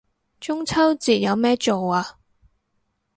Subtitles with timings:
[0.39, 2.17] 中秋節有咩做啊